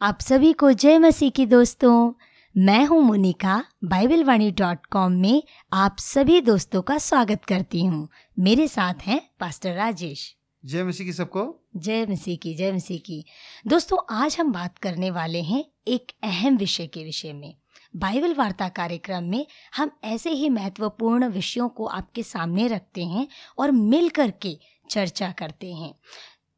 [0.00, 2.12] आप सभी को जय मसीह की दोस्तों।
[2.54, 5.42] मैं हूँ Monika Bible Vani dot com में
[5.72, 8.08] आप सभी दोस्तों का स्वागत करती हूँ।
[8.38, 13.24] मेरे साथ हैं पास्टर राजेश। जय मसीह की सबको। जय मसीह की जय मसीह की।
[13.66, 17.54] दोस्तों आज हम बात करने वाले हैं एक अहम विषय के विषय में।
[17.96, 19.46] बाइबल वार्ता कार्यक्रम में
[19.76, 23.28] हम ऐसे ही महत्वपूर्ण विषयों को आपके सामने रखते हैं
[23.58, 24.58] और मिल करके
[24.90, 25.94] चर्चा करते हैं।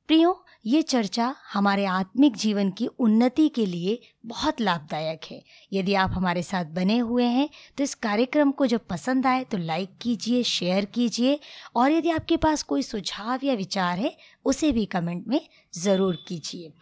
[0.09, 5.41] प्रियो ये चर्चा हमारे आत्मिक जीवन की उन्नति के लिए बहुत लाभदायक है।
[5.73, 9.59] यदि आप हमारे साथ बने हुए हैं तो इस कार्यक्रम को जब पसंद आए तो
[9.59, 11.39] लाइक कीजिए, शेयर कीजिए
[11.77, 15.41] और यदि आपके पास कोई सुझाव या विचार है, उसे भी कमेंट में
[15.75, 16.73] ज़रूर कीजिए।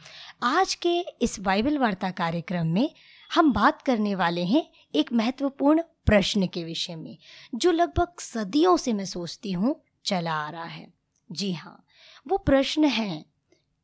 [0.44, 2.90] आज के इस बाइबल वार्ता कार्यक्रम में
[3.30, 7.16] हम बात करने वाले हैं एक महत्वपूर्ण प्रश्न के विषय में,
[7.54, 10.86] जो लगभग सदियों से मैं सोचती हूँ चला आ रहा है।
[11.30, 11.84] जी हाँ
[12.26, 13.24] वो प्रश्न है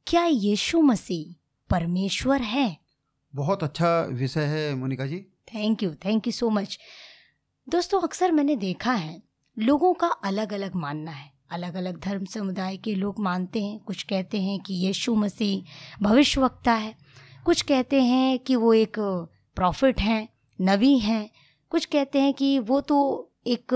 [0.06, 1.34] क्या यीशु मसीह
[1.70, 2.76] परमेश्वर है?
[3.34, 5.16] बहुत अच्छा विषय है Monika ji.
[5.54, 6.78] Thank you thank you so much
[7.68, 9.22] दोस्तों अक्सर मैंने देखा है
[9.58, 14.02] लोगों का अलग अलग मानना है। अलग अलग धर्म समुदाय के लोग मानते हैं कुछ
[14.02, 15.64] कहते हैं कि यीशु मसीह
[16.02, 16.94] भविष्यवक्ता है।
[17.44, 18.98] कुछ कहते हैं कि वो एक
[19.56, 20.28] प्रॉफिट हैं
[20.60, 21.30] नबी हैं।
[21.70, 22.98] कुछ कहते हैं कि वो तो
[23.46, 23.72] एक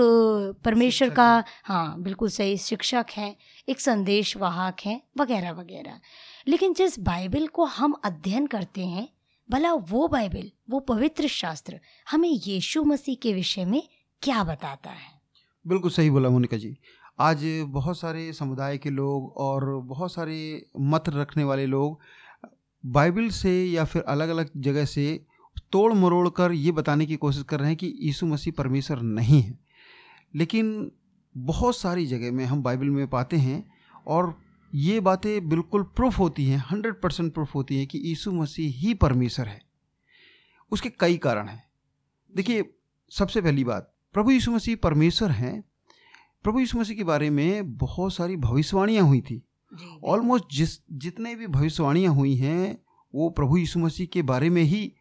[0.65, 3.35] परमेश्वर का हाँ। बिल्कुल सही शिक्षक हैं
[3.69, 5.99] एक संदेश वाहक हैं वगैरह वगैरह।
[6.47, 9.07] लेकिन जिस बाइबल को हम अध्ययन करते हैं
[9.49, 11.79] भला वो बाइबल वो पवित्र शास्त्र
[12.11, 13.81] हमें यीशु मसीह के विषय में
[14.21, 15.19] क्या बताता है?
[15.65, 16.77] बिल्कुल सही बोला मोनिका जी।
[17.19, 21.99] आज बहुत सारे समुदाय के लोग और बहुत सारे मत रखने वाले लोग
[22.83, 25.25] बाइबल से या फिर अलग अलग जगह से
[25.71, 29.41] तोड़ मरोड़ कर ये बताने की कोशिश कर रहे हैं कि यीशु मसीह परमेश्वर नहीं
[29.41, 29.59] है।
[30.35, 30.91] लेकिन
[31.37, 33.71] बहुत सारी जगह में हम बाइबल में पाते हैं
[34.07, 34.41] और
[34.75, 38.93] ये बातें बिल्कुल प्रूफ होती हैं हंड्रेड परसेंट प्रूफ होती हैं कि यीशु मसीह ही
[38.93, 39.61] परमेश्वर है।
[40.71, 41.63] उसके कई कारण हैं।
[42.35, 42.73] देखिए
[43.11, 45.63] सबसे पहली बात प्रभु यीशु मसीह परमेश्वर हैं।
[46.43, 49.43] प्रभु यीशु मसीह के बारे में बहुत सारी भविष्यवाणियाँ हुई थी।
[50.03, 52.81] ऑलमोस्ट जिस जितने भी भविष्यवाणियाँ हुई हैं
[53.15, 54.93] वो प्रभु यीशु मसीह के बारे में ही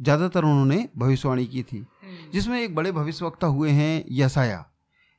[0.00, 4.64] ज़्यादातर उन्होंने भविष्यवाणी की थी। हम्म। जिसमें एक बड़े भविष्यवक्ता हुए हैं यसाया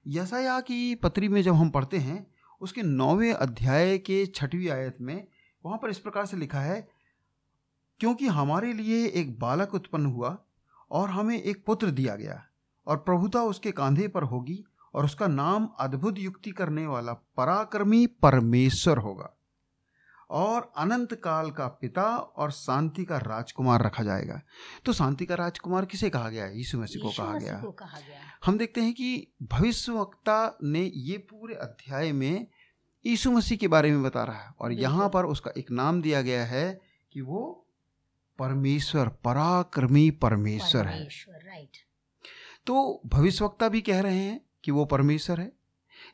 [0.07, 2.25] यसाया की पत्री में जब हम पढ़ते हैं
[2.61, 5.27] उसके नौवें अध्याय के छठवीं आयत में
[5.65, 6.87] वहाँ पर इस प्रकार से लिखा है
[7.99, 10.37] क्योंकि हमारे लिए एक बालक उत्पन्न हुआ
[10.91, 12.43] और हमें एक पुत्र दिया गया
[12.87, 14.63] और प्रभुता उसके कांधे पर होगी
[14.93, 19.37] और उसका नाम अद्भुत युक्ति करने वाला पराक्रमी परमेश्वर होगा।
[20.33, 24.41] और अनंत काल का पिता और शांति का राजकुमार रखा जाएगा।
[24.85, 28.57] तो शांति का राजकुमार किसे कहा गया यीशु मसीह को कहा गया कहा गया हम
[28.57, 32.47] देखते हैं कि भविष्यवक्ता ने ये पूरे अध्याय में
[33.05, 36.21] यीशु मसीह के बारे में बता रहा है और यहाँ पर उसका एक नाम दिया
[36.21, 36.79] गया है
[37.11, 37.59] कि वो
[38.39, 41.77] परमेश्वर पराक्रमी परमेश्वर है। राइट
[42.65, 45.51] तो भविष्यवक्ता भी कह रहे हैं कि वो परमेश्वर है।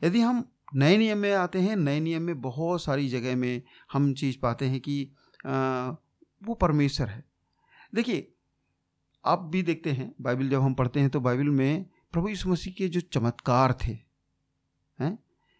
[0.04, 0.40] यदि हम
[0.72, 4.66] नए नियम में आते हैं नए नियम में बहुत सारी जगह में हम चीज़ पाते
[4.66, 5.02] हैं कि
[5.46, 5.88] आ,
[6.42, 7.24] वो परमेश्वर है।
[7.94, 8.32] देखिए
[9.24, 12.74] आप भी देखते हैं बाइबल जब हम पढ़ते हैं तो बाइबल में प्रभु यीशु मसीह
[12.78, 13.92] के जो चमत्कार थे
[14.98, 15.18] हैं?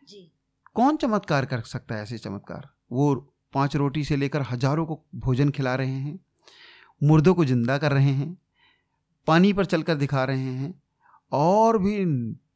[0.09, 0.31] जी।
[0.75, 2.69] कौन चमत्कार कर सकता है ऐसे चमत्कार?
[2.93, 3.15] वो
[3.53, 6.19] पाँच रोटी से लेकर हज़ारों को भोजन खिला रहे हैं
[7.01, 8.37] मुर्दों को ज़िंदा कर रहे हैं
[9.27, 10.73] पानी पर चलकर दिखा रहे हैं
[11.33, 12.05] और भी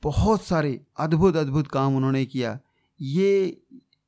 [0.04, 2.58] बहुत सारे अद्भुत अद्भुत काम उन्होंने किया।
[3.00, 3.62] ये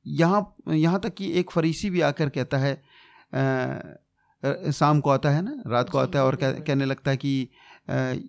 [0.05, 5.41] यहाँ यहाँ तक कि एक फरीसी भी आकर कहता है आ, शाम को आता है
[5.41, 5.61] ना?
[5.67, 7.49] रात को आता है और कह, कहने लगता है कि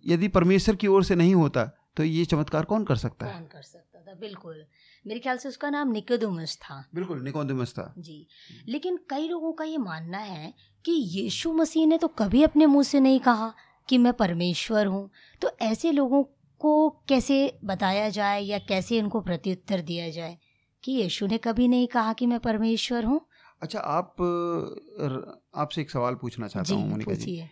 [0.07, 1.65] यदि परमेश्वर की ओर से नहीं होता
[1.97, 3.33] तो ये चमत्कार कौन कर सकता है?
[3.33, 4.15] कौन कर सकता था?
[4.15, 4.65] बिल्कुल।
[5.05, 8.27] मेरे ख्याल से उसका नाम निकोदुमस था। बिल्कुल निकोदुमस था। जी।
[8.69, 10.53] लेकिन कई लोगों का ये मानना है
[10.85, 13.53] कि यीशु मसीह ने तो कभी अपने मुँह से नहीं कहा
[13.89, 15.09] कि मैं परमेश्वर हूँ।
[15.43, 16.23] तो ऐसे लोगों
[16.61, 20.37] को कैसे बताया जाए या कैसे इनको प्रत्युत्तर दिया जाए
[20.85, 23.21] कि यीशु ने कभी नहीं कहा कि मैं परमेश्वर हूँ?
[23.63, 24.21] अच्छा आप
[25.55, 27.43] आपसे एक सवाल पूछना चाहता हूँ मोनिका जी।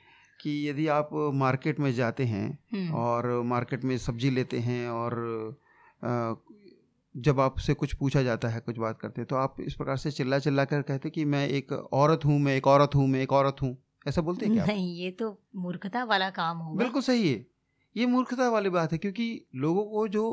[0.40, 5.16] कि यदि आप मार्केट में जाते हैं हम्म। और मार्केट में सब्ज़ी लेते हैं और
[7.14, 10.10] जब आपसे कुछ पूछा जाता है कुछ बात करते हैं तो आप इस प्रकार से
[10.10, 13.32] चिल्ला चिल्ला कर कहते कि मैं एक औरत हूँ मैं एक औरत हूँ मैं एक
[13.32, 13.76] औरत हूँ।
[14.08, 17.46] ऐसा बोलते हैं क्या नहीं ये तो मूर्खता वाला काम होगा। बिल्कुल सही है।
[17.96, 20.24] ये मूर्खता वाली बात है क्योंकि लोगों को जो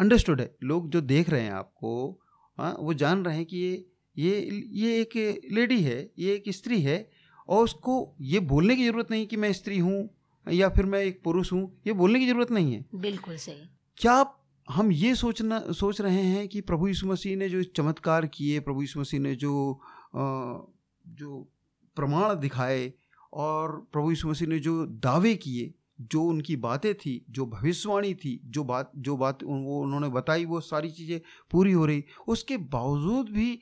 [0.00, 2.20] अंडरस्टूड है लोग जो देख रहे हैं आपको
[2.58, 3.86] हाँ वो जान रहे हैं कि ये
[4.16, 7.10] ये ये एक लेडी है ये एक स्त्री है
[7.48, 10.08] और उसको ये बोलने की ज़रूरत नहीं कि मैं स्त्री हूँ
[10.46, 13.54] या फिर मैं एक पुरुष हूँ ये बोलने की ज़रूरत नहीं है। बिल्कुल सही।
[13.96, 14.34] क्या
[14.68, 18.80] हम ये सोचना सोच रहे हैं कि प्रभु यीशु मसीह ने जो चमत्कार किए प्रभु
[18.80, 19.80] यीशु मसीह ने जो
[20.16, 20.58] आ,
[21.06, 21.48] जो
[21.96, 22.92] प्रमाण दिखाए
[23.32, 28.40] और प्रभु यीशु मसीह ने जो दावे किए जो उनकी बातें थी जो भविष्यवाणी थी
[28.46, 31.20] जो बात जो बात वो उन्होंने बताई वो सारी चीज़ें
[31.50, 33.60] पूरी हो रही उसके बावजूद भी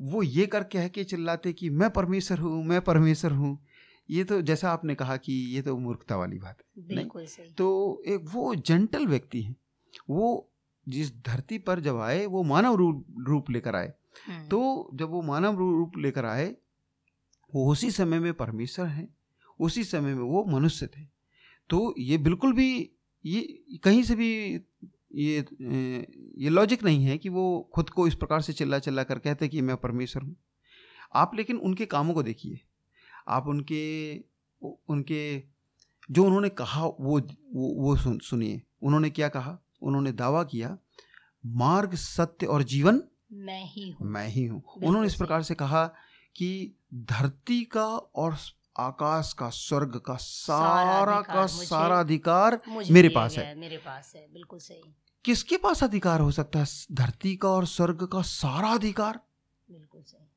[0.00, 3.58] वो ये कर कह के चिल्लाते कि मैं परमेश्वर हूँ मैं परमेश्वर हूँ।
[4.10, 8.02] ये तो जैसा आपने कहा कि ये तो मूर्खता वाली बात है बिल्कुल सही। तो
[8.06, 9.54] एक वो जेंटल व्यक्ति है
[10.10, 10.48] वो
[10.86, 13.92] जिस धरती पर जब आए वो मानव रूप रूप लेकर आए।
[14.28, 16.54] हम्म, तो जब वो मानव रूप लेकर आए
[17.52, 19.08] वो उसी समय में परमेश्वर हैं
[19.60, 21.06] उसी समय में वो मनुष्य थे।
[21.70, 22.90] तो ये बिल्कुल भी
[23.24, 24.30] ये कहीं से भी
[25.14, 25.38] ये
[26.38, 29.48] ये लॉजिक नहीं है कि वो खुद को इस प्रकार से चिल्ला चिल्ला कर कहते
[29.48, 30.36] कि मैं परमेश्वर हूँ।
[31.14, 32.60] आप लेकिन उनके कामों को देखिए।
[33.28, 34.16] आप उनके
[34.88, 35.42] उनके
[36.10, 39.58] जो उन्होंने कहा वो वो, वो सुन सुनिए। उन्होंने क्या कहा?
[39.82, 40.78] उन्होंने दावा किया
[41.46, 45.86] मार्ग सत्य और जीवन मैं ही हूँ। मैं ही हूँ। उन्होंने इस प्रकार से कहा
[46.36, 48.36] कि धरती का और
[48.76, 52.60] आकाश का स्वर्ग का सारा का सारा अधिकार
[52.90, 56.66] मेरे पास है। मेरे पास है बिल्कुल सही। किसके पास अधिकार हो सकता है?
[56.92, 59.20] धरती का और स्वर्ग का सारा अधिकार?
[59.70, 60.28] बिल्कुल सही।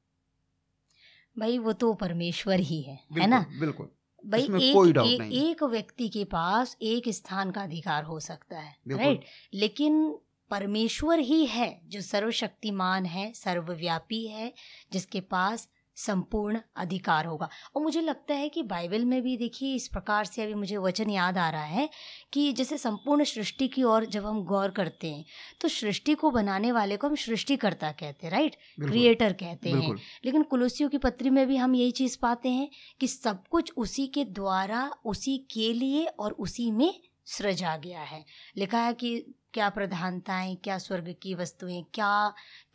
[1.40, 3.46] भाई वो तो परमेश्वर ही है है ना?
[3.60, 3.90] बिल्कुल।
[4.26, 8.60] भाई एक कोई एक, नहीं एक व्यक्ति के पास एक स्थान का अधिकार हो सकता
[8.60, 14.54] है राइट लेकिन परमेश्वर ही है जो सर्वशक्तिमान है सर्वव्यापी है
[14.94, 19.88] जिसके पास संपूर्ण अधिकार होगा। और मुझे लगता है कि बाइबल में भी देखिए इस
[19.88, 21.90] प्रकार से अभी मुझे वचन याद आ रहा है
[22.34, 25.26] कि जैसे संपूर्ण सृष्टि की ओर जब हम गौर करते हैं
[25.62, 28.56] तो सृष्टि को बनाने वाले को हम सृष्टिकर्ता कहते हैं राइट
[28.86, 29.96] क्रिएटर कहते हैं।
[30.26, 32.70] लेकिन कुलुसियों की पत्री में भी हम यही चीज़ पाते हैं
[33.00, 36.94] कि सब कुछ उसी के द्वारा उसी के लिए और उसी में
[37.26, 38.26] सृजा गया है।
[38.58, 42.10] लिखा है कि क्या प्रधानताएँ क्या स्वर्ग की वस्तुएँ क्या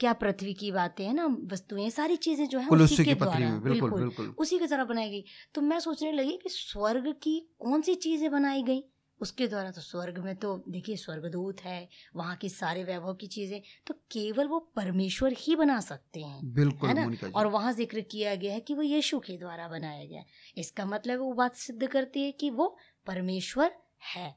[0.00, 3.90] क्या पृथ्वी की बातें है ना वस्तुएँ सारी चीज़ें जो है उसी के द्वारा बिल्कुल
[3.92, 5.24] बिल्कुल उसी की तरह बनाई गई।
[5.54, 8.82] तो मैं सोचने लगी कि स्वर्ग की कौन सी चीज़ें बनाई गई?
[9.20, 13.60] उसके द्वारा तो स्वर्ग में तो देखिए स्वर्गदूत है वहाँ की सारे वैभव की चीज़ें
[13.86, 17.10] तो केवल वो परमेश्वर ही बना सकते हैं बिल्कुल है ना?
[17.34, 20.22] और वहाँ ज़िक्र किया गया है कि वो यीशु के द्वारा बनाया गया।
[20.56, 22.76] इसका मतलब वो बात सिद्ध करती है कि वो
[23.06, 23.72] परमेश्वर
[24.14, 24.34] है।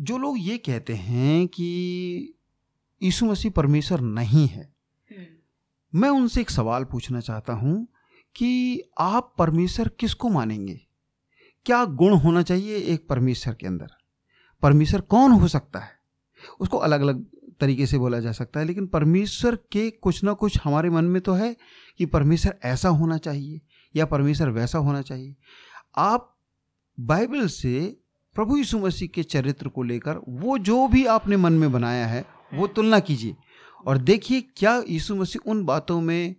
[0.00, 2.34] जो लोग ये कहते हैं कि
[3.02, 4.74] यीशु मसीह परमेश्वर नहीं है
[5.94, 7.88] मैं उनसे एक सवाल पूछना चाहता हूँ
[8.36, 10.80] कि आप परमेश्वर किसको मानेंगे?
[11.66, 13.86] क्या गुण होना चाहिए एक परमेश्वर के अंदर?
[14.62, 15.90] परमेश्वर कौन हो सकता है?
[16.60, 17.26] उसको अलग अलग
[17.60, 21.22] तरीके से बोला जा सकता है लेकिन परमेश्वर के कुछ ना कुछ हमारे मन में
[21.22, 21.56] तो है
[21.98, 23.60] कि परमेश्वर ऐसा होना चाहिए
[23.96, 25.36] या परमेश्वर वैसा होना चाहिए।
[25.96, 26.38] आप
[27.00, 28.00] बाइबल से
[28.34, 32.24] प्रभु यीशु मसीह के चरित्र को लेकर वो जो भी आपने मन में बनाया है,
[32.54, 33.36] वो तुलना कीजिए।
[33.86, 36.34] और देखिए क्या यीशु मसीह उन बातों में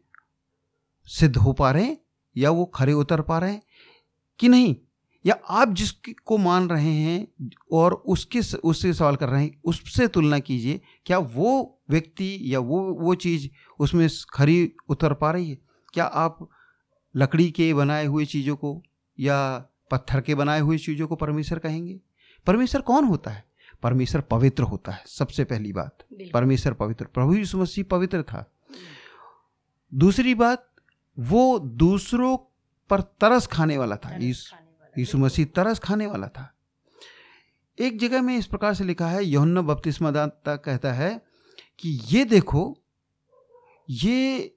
[1.07, 1.97] सिद्ध हो पा रहे हैं,
[2.37, 3.61] या वो खरे उतर पा रहे हैं,
[4.39, 4.75] कि नहीं?
[5.25, 10.39] या आप जिसको मान रहे हैं और उसके उससे सवाल कर रहे हैं, उससे तुलना
[10.39, 13.47] कीजिए, क्या वो व्यक्ति या वो वो चीज़
[13.79, 15.57] उसमें खरी उतर पा रही है?
[15.93, 16.49] क्या आप
[17.15, 18.81] लकड़ी के बनाए हुए चीज़ों को
[19.19, 19.37] या
[19.91, 21.99] पत्थर के बनाए हुए चीज़ों को परमेश्वर कहेंगे।
[22.47, 23.43] परमेश्वर कौन होता है?
[23.83, 25.97] परमेश्वर पवित्र होता है सबसे पहली बात।
[26.33, 28.51] परमेश्वर पवित्र। प्रभु यीशु मसीह पवित्र था।
[29.93, 30.69] दूसरी बात
[31.19, 32.37] वो दूसरों
[32.89, 34.09] पर तरस खाने वाला था।
[34.97, 36.51] यीशु मसीह तरस खाने वाला था।
[37.79, 41.21] एक जगह में इस प्रकार से लिखा है यौन बपतिस्मा दाता कहता है
[41.79, 42.77] कि ये देखो
[43.89, 44.55] ये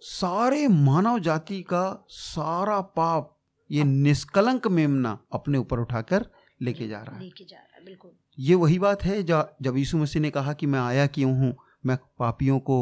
[0.00, 3.37] सारे मानव जाति का सारा पाप
[3.70, 6.26] ये निष्कलंक मेमना अपने ऊपर उठाकर
[6.62, 9.98] लेके जा रहा है। लेके जा रहा है बिल्कुल। ये वही बात है जब यीशु
[9.98, 11.54] मसीह ने कहा कि मैं आया क्यों हूँ
[11.86, 12.78] मैं पापियों को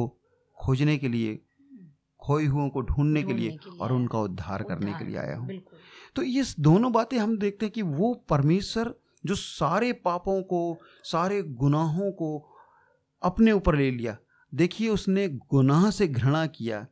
[0.59, 1.35] खोजने के लिए
[2.23, 5.37] खोए हुओं को ढूँढने के लिए के लिए और उनका उद्धार करने के लिए आया
[5.37, 5.61] हूँ।
[6.17, 11.43] तो ये दोनों बातें हम देखते हैं कि वो परमेश्वर जो सारे पापों को सारे
[11.43, 12.31] गुनाहों को
[13.23, 14.17] अपने ऊपर ले लिया।
[14.55, 16.87] देखिए उसने गुनाह से घृणा किया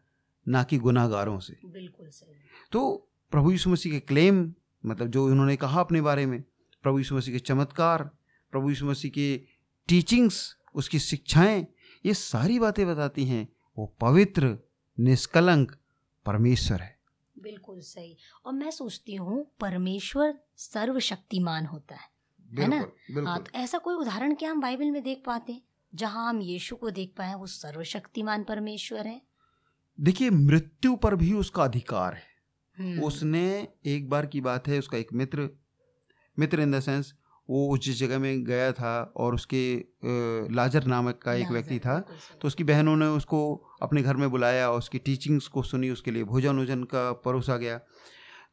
[0.47, 2.35] ना कि गुनाहगारों से। बिल्कुल सही।
[2.73, 4.55] तो प्रभु यीशु मसीह के क्लेम
[4.87, 6.45] मतलब जो उन्होंने कहा अपने बारे में
[6.83, 8.03] प्रभु यीशु मसीह के चमत्कार
[8.51, 9.47] प्रभु यीशु मसीह के
[9.89, 11.67] टीचिंग्स उसकी शिक्षाएँ
[12.07, 13.49] ये सारी बातें बताती हैं।
[13.79, 14.59] वो पवित्र
[15.01, 15.77] निष्कलंक
[16.27, 16.99] परमेश्वर है।
[17.39, 22.09] बिल्कुल सही। और मैं सोचती हूँ परमेश्वर सर्वशक्तिमान होता है
[22.61, 22.87] है ना?
[23.27, 25.63] हाँ तो ऐसा कोई उदाहरण क्या हम बाइबल में देख पाते हैं
[25.95, 29.23] जहाँ हम यीशु को देख पाए वो सर्वशक्तिमान परमेश्वर है?
[30.01, 32.34] देखिए मृत्यु पर भी उसका अधिकार है।
[32.79, 35.49] उसने एक बार की बात है उसका एक मित्र
[36.39, 37.15] मित्र इन द सेंस
[37.49, 39.85] वो उस जिस जगह में गया था और उसके
[40.55, 41.99] लाजर नामक का एक व्यक्ति था
[42.43, 43.41] तो उसकी बहनों ने उसको
[43.83, 47.57] अपने घर में बुलाया और उसकी टीचिंग्स को सुनी उसके लिए भोजन वोजन का परोसा
[47.57, 47.81] गया।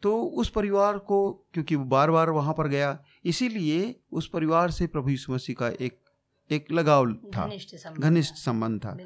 [0.02, 4.88] तो उस परिवार को क्योंकि वो बार बार वहाँ पर गया इसीलिए उस परिवार से
[4.88, 6.00] प्रभु यीशु मसीह का एक
[6.50, 7.48] एक लगाव था
[8.00, 8.98] घनिष्ठ संबंध था।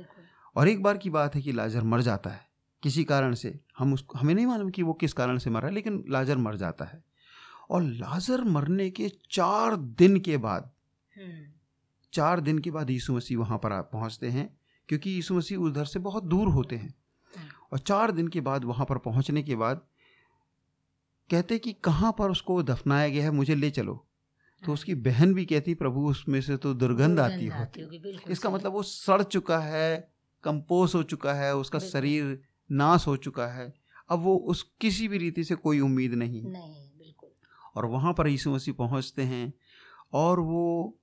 [0.55, 2.47] और एक बार की बात है कि लाजर मर जाता है।
[2.85, 6.03] किसी कारण से हम उस हमें नहीं मालूम कि वो किस कारण से मरा लेकिन
[6.09, 7.03] लाजर मर जाता है।
[7.69, 10.69] और लाजर मरने के चार दिन के बाद
[11.13, 11.45] हम्म,
[12.13, 14.47] चार दिन के बाद यीशु मसीह वहाँ पर पहुँचते हैं
[14.89, 16.93] क्योंकि यीशु मसीह उधर से बहुत दूर होते हैं।
[17.33, 19.81] हम्म। और चार दिन के बाद वहाँ पर पहुँचने के बाद
[21.29, 24.01] कहते कि कहाँ पर उसको दफनाया गया है मुझे ले चलो।
[24.63, 27.81] तो उसकी बहन भी कहती प्रभु उसमें से तो दुर्गंध आती होती
[28.31, 29.89] इसका मतलब वो सड़ चुका है
[30.43, 32.39] कंपोज हो चुका है उसका शरीर
[32.71, 33.73] नाश हो चुका है
[34.09, 37.29] अब वो उस किसी भी रीति से कोई उम्मीद नहीं। है नहीं बिल्कुल।
[37.75, 39.53] और वहाँ पर यीशु मसीह पहुँचते हैं
[40.13, 40.97] और वो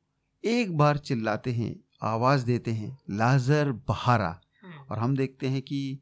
[0.44, 6.00] एक बार चिल्लाते हैं आवाज़ देते हैं लाजर बहारा। हम्म, और हम देखते हैं कि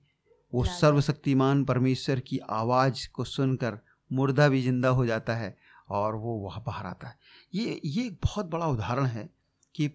[0.55, 3.79] वो सर्वशक्तिमान परमेश्वर की आवाज़ को सुनकर
[4.13, 7.19] मुर्दा भी ज़िंदा हो जाता है और वो वहाँ बाहर आता है।
[7.55, 9.31] ये ये एक बहुत बड़ा उदाहरण है
[9.75, 9.89] कि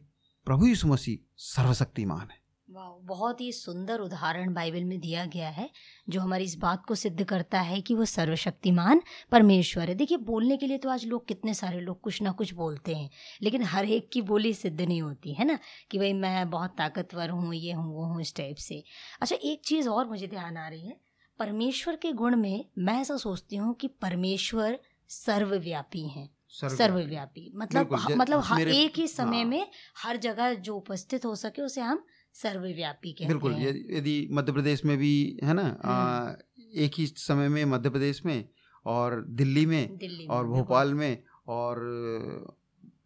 [0.45, 5.69] प्रभु यीशु मसीह सर्वशक्तिमान है। वाह बहुत ही सुंदर उदाहरण बाइबल में दिया गया है
[6.09, 10.57] जो हमारी इस बात को सिद्ध करता है कि वो सर्वशक्तिमान परमेश्वर है। देखिए बोलने
[10.57, 13.09] के लिए तो आज लोग कितने सारे लोग कुछ ना कुछ बोलते हैं
[13.43, 15.57] लेकिन हर एक की बोली सिद्ध नहीं होती है ना?
[15.91, 18.83] कि भाई मैं बहुत ताकतवर हूँ ये हूँ वो हूँ इस टाइप से।
[19.21, 20.97] अच्छा एक चीज़ और मुझे ध्यान आ रही है
[21.39, 24.79] परमेश्वर के गुण में मैं ऐसा सोचती हूँ कि परमेश्वर
[25.09, 29.67] सर्वव्यापी हैं। सर्वव्यापी। मतलब मतलब हर एक ही समय हाँ। में
[29.97, 32.05] हर जगह जो उपस्थित हो सके उसे हम
[32.41, 36.33] सर्वव्यापी कहते बिल्कुल हैं। ये- यदि मध्य प्रदेश में भी है ना आ,
[36.75, 38.49] एक ही समय में मध्य प्रदेश में
[38.85, 41.79] और दिल्ली में दिल्ली और भोपाल में और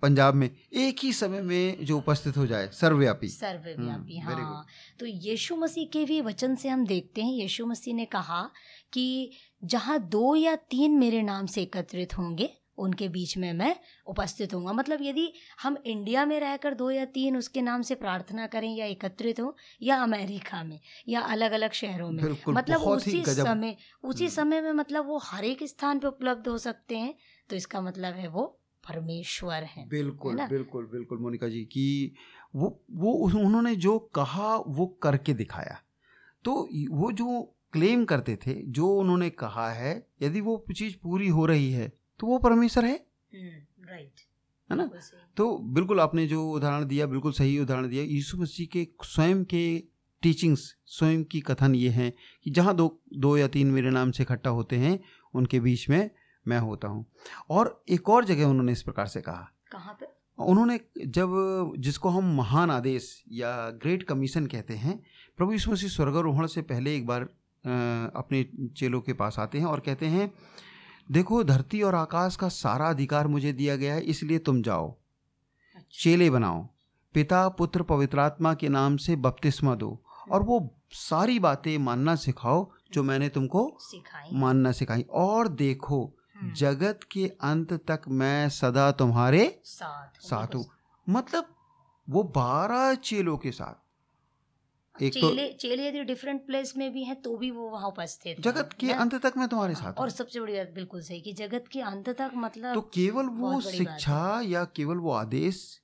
[0.01, 4.65] पंजाब में एक ही समय में जो उपस्थित हो जाए सर्वव्यापी। सर्वव्यापी हम्म, हाँ।
[4.99, 8.41] तो यीशु मसीह के भी वचन से हम देखते हैं यीशु मसीह ने कहा
[8.93, 9.31] कि
[9.63, 13.75] जहाँ दो या तीन मेरे नाम से एकत्रित होंगे उनके बीच में मैं
[14.07, 18.47] उपस्थित होऊँगा मतलब यदि हम इंडिया में रहकर दो या तीन उसके नाम से प्रार्थना
[18.47, 23.75] करें या एकत्रित हो या अमेरिका में या अलग अलग शहरों में मतलब उसी समय
[24.03, 27.13] उसी हम्म। समय में मतलब वो हर एक स्थान पर उपलब्ध हो सकते हैं
[27.49, 28.55] तो इसका मतलब है वो
[28.89, 32.13] परमेश्वर हैं बिल्कुल है बिल्कुल बिल्कुल मोनिका जी कि
[32.55, 35.79] वो वो उन्होंने जो कहा वो करके दिखाया।
[36.43, 41.45] तो वो जो क्लेम करते थे जो उन्होंने कहा है यदि वो चीज़ पूरी हो
[41.45, 42.95] रही है तो वो परमेश्वर है?
[43.33, 44.21] राइट
[44.69, 44.89] है ना?
[45.37, 49.63] तो बिल्कुल आपने जो उदाहरण दिया बिल्कुल सही उदाहरण दिया यीशु मसीह के स्वयं के
[50.23, 54.23] टीचिंग्स स्वयं की कथन ये हैं कि जहाँ दो दो या तीन मेरे नाम से
[54.23, 54.99] इकट्ठा होते हैं
[55.33, 56.09] उनके बीच में
[56.47, 57.05] मैं होता हूँ।
[57.49, 60.05] और एक और जगह उन्होंने इस प्रकार से कहा। कहाँ पे?
[60.39, 65.03] उन्होंने जब जिसको हम महान आदेश या ग्रेट कमीशन कहते हैं
[65.37, 67.21] प्रभु यीशु मसीह स्वर्गारोहण से पहले एक बार
[68.15, 68.43] अपने
[68.77, 70.31] चेलों के पास आते हैं और कहते हैं
[71.11, 74.91] देखो धरती और आकाश का सारा अधिकार मुझे दिया गया है इसलिए तुम जाओ।
[75.75, 76.67] अच्छा। चेले बनाओ।
[77.13, 83.03] पिता पुत्र पवित्रात्मा के नाम से बपतिस्मा दो और वो सारी बातें मानना सिखाओ जो
[83.03, 89.61] मैंने तुमको सिखाई। मानना सिखाई। और देखो हम्म, जगत के अंत तक मैं सदा तुम्हारे
[89.63, 90.65] साथ साथ हूँ।
[91.09, 91.55] मतलब
[92.09, 93.88] वो बारह चेलों के साथ।
[95.01, 98.41] एक चेले तो चेले यदि डिफरेंट प्लेस में भी हैं तो भी वो वहाँ उपस्थित
[98.41, 101.33] जगत के अंत तक मैं तुम्हारे हाँ, साथ और सबसे बड़ी बात बिल्कुल सही कि
[101.33, 105.81] जगत के अंत तक मतलब तो केवल वो। शिक्षा या केवल वो आदेश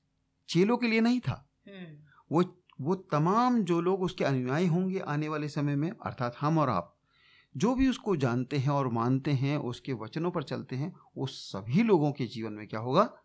[0.50, 1.98] चेलों के लिए नहीं था। हम्म,
[2.31, 2.43] वो
[2.81, 6.91] वो तमाम जो लोग उसके अनुयायी होंगे आने वाले समय में अर्थात हम और आप
[7.57, 11.84] जो भी उसको जानते हैं और मानते हैं उसके वचनों पर चलते हैं वो सभी
[11.84, 13.22] लोगों के जीवन में क्या होगा?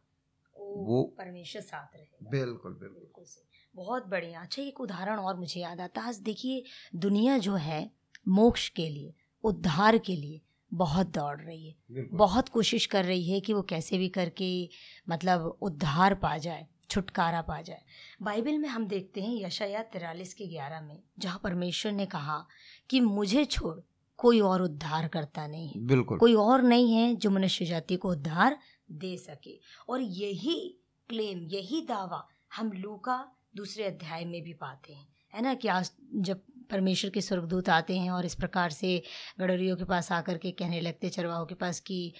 [0.56, 5.60] वो परमेश्वर साथ रहेगा। बिल्कुल बिल्कुल। बिल्कुल सही। बहुत बढ़िया। अच्छा एक उदाहरण और मुझे
[5.60, 6.62] याद आता है। आज देखिए
[6.96, 7.90] दुनिया जो है
[8.28, 10.40] मोक्ष के लिए उद्धार के लिए
[10.72, 14.68] बहुत दौड़ रही है। बहुत कोशिश कर रही है कि वो कैसे भी करके
[15.08, 17.82] मतलब उद्धार पा जाए छुटकारा पा जाए।
[18.22, 22.46] बाइबल में हम देखते हैं यशाया तिरालीस के ग्यारह में जहाँ परमेश्वर ने कहा
[22.90, 23.78] कि मुझे छोड़
[24.18, 28.10] कोई और उद्धार करता नहीं है। बिल्कुल। कोई और नहीं है जो मनुष्य जाति को
[28.10, 28.58] उद्धार
[28.90, 34.92] दे सके। और यही क्लेम यही दावा हम लू का दूसरे अध्याय में भी पाते
[34.92, 39.02] हैं। है ना कि आज जब परमेश्वर के स्वर्गदूत आते हैं और इस प्रकार से
[39.40, 42.12] गडरियों के पास आकर के कहने लगते चरवाहों के पास कि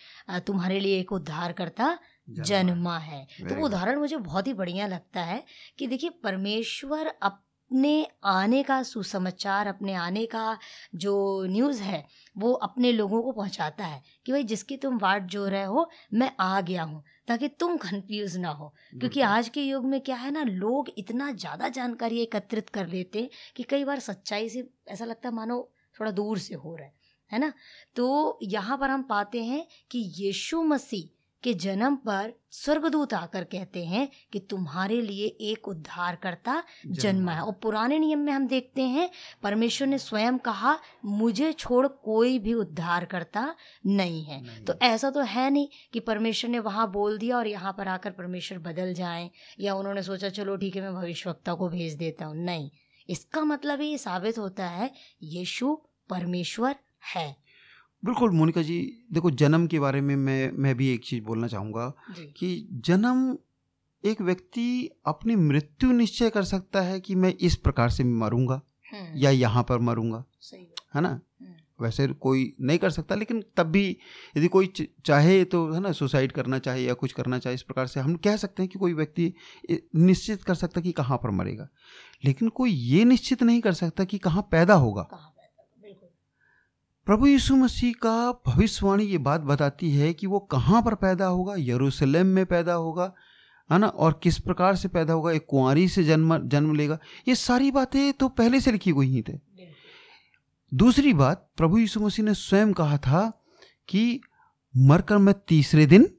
[0.47, 1.99] तुम्हारे लिए एक उद्धार करता
[2.31, 5.45] जन्मा है। तो वो उदाहरण मुझे बहुत ही बढ़िया लगता है
[5.79, 10.57] कि देखिए परमेश्वर अपने आने का सुसमाचार अपने आने का
[10.95, 12.05] जो न्यूज़ है
[12.37, 16.31] वो अपने लोगों को पहुंचाता है कि भाई जिसकी तुम वाट जो रहे हो मैं
[16.41, 20.31] आ गया हूँ। ताकि तुम कंफ्यूज ना हो। क्योंकि आज के युग में क्या है
[20.31, 25.05] ना लोग इतना ज़्यादा जानकारी एकत्रित कर लेते हैं कि कई बार सच्चाई से ऐसा
[25.05, 25.71] लगता है मानो
[26.01, 26.93] थोड़ा दूर से हो रहा है।
[27.33, 27.53] है ना?
[27.97, 31.09] तो यहाँ पर हम पाते हैं कि यीशु मसीह
[31.43, 37.53] के जन्म पर स्वर्गदूत आकर कहते हैं कि तुम्हारे लिए एक उद्धारकर्ता जन्मा है। और
[37.63, 39.09] पुराने नियम में हम देखते हैं
[39.43, 43.55] परमेश्वर ने स्वयं कहा मुझे छोड़ कोई भी उद्धारकर्ता
[43.87, 47.47] नहीं है। नहीं। तो ऐसा तो है नहीं कि परमेश्वर ने वहाँ बोल दिया और
[47.47, 49.31] यहाँ पर आकर परमेश्वर बदल जाए
[49.61, 52.71] या उन्होंने सोचा चलो ठीक है मैं भविष्यवक्ता को भेज देता हूँ। नहीं
[53.09, 54.91] इसका मतलब ये साबित होता है
[55.23, 55.75] यीशु
[56.11, 56.75] परमेश्वर
[57.15, 57.37] है।
[58.03, 58.81] बिल्कुल मोनिका जी
[59.13, 61.89] देखो जन्म के बारे में मैं मैं भी एक चीज़ बोलना चाहूँगा
[62.37, 63.37] कि जन्म
[64.05, 64.67] एक व्यक्ति
[65.07, 68.61] अपनी मृत्यु निश्चय कर सकता है कि मैं इस प्रकार से मरूँगा
[68.93, 70.25] हम्म, या यहाँ पर मरूँगा
[70.95, 71.09] है ना?
[71.09, 73.85] हम्म, वैसे कोई नहीं कर सकता लेकिन तब भी
[74.37, 74.73] यदि कोई
[75.07, 78.15] चाहे तो है ना सुसाइड करना चाहे या कुछ करना चाहे इस प्रकार से हम
[78.17, 79.33] कह सकते हैं कि कोई व्यक्ति
[79.97, 81.69] निश्चित कर सकता कि कहाँ पर मरेगा।
[82.25, 86.09] लेकिन कोई ये निश्चित नहीं कर सकता कि कहाँ पैदा होगा कहाँ पैदा हुआ, बिल्कुल
[87.11, 91.55] प्रभु यीशु मसीह का भविष्यवाणी ये बात बताती है कि वो कहाँ पर पैदा होगा?
[91.59, 93.15] यरूशलेम में पैदा होगा
[93.73, 93.87] है ना?
[93.87, 95.33] और किस प्रकार से पैदा होगा?
[95.33, 96.99] एक कुंवारी से जन्म जन्म लेगा।
[97.29, 99.33] ये सारी बातें तो पहले से लिखी हुई ही थे।
[100.75, 103.41] दूसरी बात प्रभु यीशु मसीह ने स्वयं कहा था
[103.89, 104.21] कि
[104.77, 106.15] मरकर मैं तीसरे दिन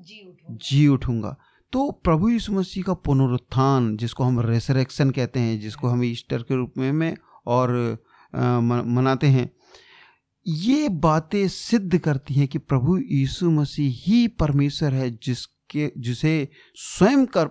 [0.00, 1.36] जी उठो जी उठूँगा।
[1.72, 6.54] तो प्रभु यीशु मसीह का पुनरुत्थान जिसको हम रेसरेक्शन कहते हैं जिसको हम ईस्टर के
[6.54, 7.16] रूप में में
[7.46, 7.98] और
[8.36, 9.55] म- मनाते हैं
[10.48, 17.26] ये बातें सिद्ध करती हैं कि प्रभु यीशु मसीह ही परमेश्वर है जिसके जिसे स्वयं
[17.26, 17.46] कर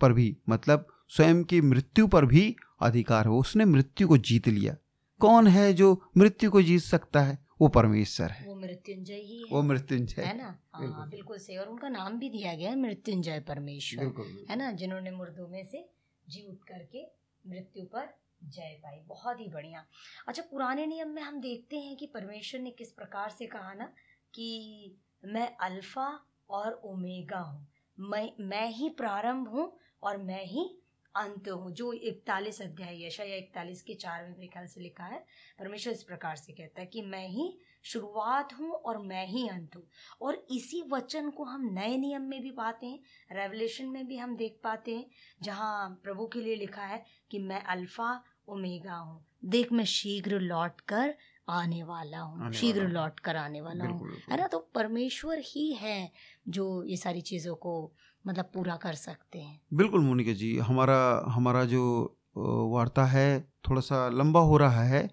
[0.00, 4.76] पर भी मतलब स्वयं की मृत्यु पर भी अधिकार हो। उसने मृत्यु को जीत लिया।
[5.20, 7.46] कौन है जो मृत्यु को जीत सकता है?
[7.60, 10.58] वो परमेश्वर है। वो मृत्युंजय ही है। वो मृत्युंजय। है ना?
[10.74, 14.72] हाँ बिल्कुल। सही। और उनका नाम भी दिया गया है मृत्युंजय परमेश्वर। है ना?
[14.72, 15.88] जिन्होंने मुर्दों में से
[16.28, 17.06] जी उठ करके
[17.48, 19.84] मृत्यु पर जय पाई बहुत ही बढ़िया।
[20.28, 23.92] अच्छा पुराने नियम में हम देखते हैं कि परमेश्वर ने किस प्रकार से कहा ना
[24.34, 26.08] कि मैं अल्फ़ा
[26.50, 27.66] और ओमेगा हूँ।
[27.98, 30.70] मैं मैं ही प्रारंभ हूँ और मैं ही
[31.14, 35.04] अंत हूँ, जो इकतालीस अध्याय यशा या इकतालीस के चार में मेरे ख्याल से लिखा
[35.04, 35.18] है।
[35.58, 37.52] परमेश्वर इस प्रकार से कहता है कि मैं ही
[37.84, 39.82] शुरुआत हूँ और मैं ही अंत हूँ।
[40.22, 43.00] और इसी वचन को हम नए नियम में भी पाते हैं,
[43.32, 45.06] रेवलेशन में भी हम देख पाते हैं,
[45.42, 50.80] जहाँ प्रभु के लिए लिखा है कि मैं अल्फ़ा ओमेगा हूँ। देख मैं शीघ्र लौट
[50.80, 51.14] कर
[51.48, 54.46] आने वाला हूँ। शीघ्र लौट कर आने वाला हूँ। है ना?
[54.46, 56.10] तो परमेश्वर ही है
[56.48, 57.92] जो ये सारी चीज़ों को
[58.26, 64.08] मतलब पूरा कर सकते हैं। बिल्कुल मोनिका जी हमारा हमारा जो वार्ता है थोड़ा सा
[64.08, 65.08] लंबा हो रहा है।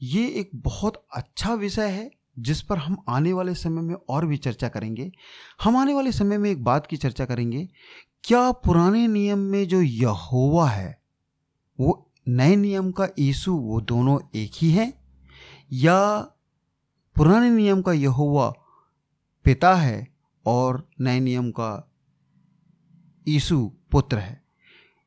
[0.00, 4.36] ये एक बहुत अच्छा विषय है जिस पर हम आने वाले समय में और भी
[4.36, 5.10] चर्चा करेंगे।
[5.62, 7.68] हम आने वाले समय में एक बात की चर्चा करेंगे।
[8.24, 11.00] क्या पुराने नियम में जो यहोवा है
[11.78, 11.92] वो
[12.26, 14.92] नए नियम का यीशु वो दोनों एक ही हैं?
[15.72, 16.20] या
[17.16, 18.48] पुराने नियम का यहोवा
[19.44, 20.06] पिता है
[20.46, 21.90] और नए नियम का
[23.28, 24.40] यीशु पुत्र है?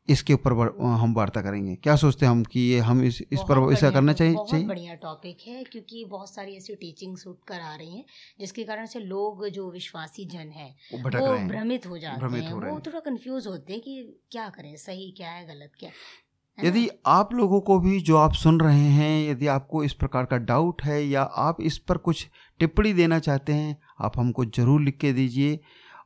[0.08, 3.72] इसके ऊपर हम वार्ता करेंगे। क्या सोचते हैं हम कि ये हम इस इस पर
[3.74, 4.66] ऐसा करना चाहिए बहुत चाहिए?
[4.68, 8.06] बढ़िया टॉपिक है क्योंकि बहुत सारी ऐसी टीचिंग्स उठ कर आ रही हैं
[8.40, 12.54] जिसके कारण से लोग जो विश्वासी जन है वो वो भ्रमित हो जाते भ्रमित हैं।
[12.54, 15.90] वो थोड़ा कंफ्यूज होते हैं कि क्या करें सही क्या है गलत क्या?
[16.64, 20.38] यदि आप लोगों को भी जो आप सुन रहे हैं यदि आपको इस प्रकार का
[20.38, 22.28] डाउट है या आप इस पर कुछ
[22.60, 25.60] टिप्पणी देना चाहते हैं आप हमको ज़रूर लिख के दीजिए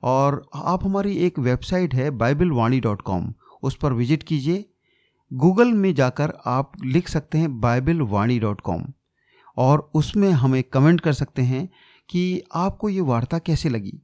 [0.03, 3.33] और आप हमारी एक वेबसाइट है बाइबल वाणी डॉट कॉम।
[3.63, 4.65] उस पर विज़िट कीजिए।
[5.31, 8.85] गूगल में जाकर आप लिख सकते हैं बाइबल वाणी डॉट कॉम
[9.57, 11.67] और उसमें हमें कमेंट कर सकते हैं
[12.09, 13.99] कि आपको ये वार्ता कैसे लगी।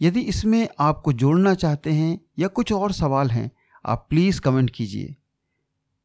[0.00, 3.50] यदि इसमें आपको जोड़ना चाहते हैं या कुछ और सवाल हैं
[3.84, 5.16] आप प्लीज़ कमेंट कीजिए।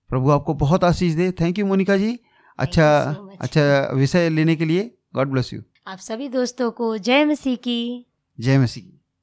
[0.09, 2.19] प्रभु आपको बहुत आशीष दे। Thank you Monika ji.
[2.59, 7.25] अच्छा so अच्छा विषय लेने के लिए गॉड ब्लेस यू आप सभी दोस्तों को जय
[7.25, 8.05] मसीह की।
[8.39, 8.96] जय मसीह। की